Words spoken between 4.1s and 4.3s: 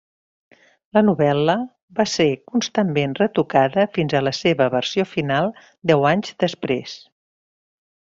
a